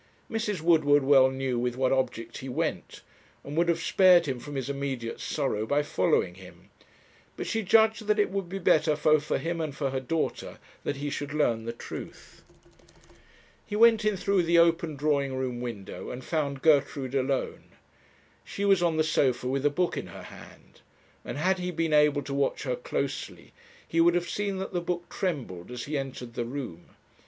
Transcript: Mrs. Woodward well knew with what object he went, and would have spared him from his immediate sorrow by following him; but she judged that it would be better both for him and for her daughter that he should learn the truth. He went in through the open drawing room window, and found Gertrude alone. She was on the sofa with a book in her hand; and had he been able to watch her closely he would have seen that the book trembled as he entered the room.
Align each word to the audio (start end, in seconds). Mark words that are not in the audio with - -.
Mrs. 0.31 0.61
Woodward 0.61 1.03
well 1.03 1.29
knew 1.29 1.59
with 1.59 1.75
what 1.77 1.91
object 1.91 2.39
he 2.39 2.49
went, 2.49 3.03
and 3.43 3.55
would 3.55 3.69
have 3.69 3.79
spared 3.79 4.25
him 4.25 4.39
from 4.39 4.55
his 4.55 4.67
immediate 4.67 5.19
sorrow 5.19 5.67
by 5.67 5.83
following 5.83 6.33
him; 6.33 6.71
but 7.37 7.45
she 7.45 7.61
judged 7.61 8.07
that 8.07 8.17
it 8.17 8.31
would 8.31 8.49
be 8.49 8.57
better 8.57 8.95
both 8.95 9.23
for 9.23 9.37
him 9.37 9.61
and 9.61 9.75
for 9.75 9.91
her 9.91 9.99
daughter 9.99 10.57
that 10.83 10.95
he 10.95 11.11
should 11.11 11.35
learn 11.35 11.65
the 11.65 11.71
truth. 11.71 12.41
He 13.63 13.75
went 13.75 14.03
in 14.03 14.17
through 14.17 14.41
the 14.41 14.57
open 14.57 14.95
drawing 14.95 15.35
room 15.35 15.61
window, 15.61 16.09
and 16.09 16.23
found 16.25 16.63
Gertrude 16.63 17.13
alone. 17.13 17.65
She 18.43 18.65
was 18.65 18.81
on 18.81 18.97
the 18.97 19.03
sofa 19.03 19.47
with 19.47 19.67
a 19.67 19.69
book 19.69 19.97
in 19.97 20.07
her 20.07 20.23
hand; 20.23 20.81
and 21.23 21.37
had 21.37 21.59
he 21.59 21.69
been 21.69 21.93
able 21.93 22.23
to 22.23 22.33
watch 22.33 22.63
her 22.63 22.75
closely 22.75 23.53
he 23.87 24.01
would 24.01 24.15
have 24.15 24.27
seen 24.27 24.57
that 24.57 24.73
the 24.73 24.81
book 24.81 25.09
trembled 25.09 25.69
as 25.69 25.83
he 25.83 25.95
entered 25.95 26.33
the 26.33 26.45
room. 26.45 26.87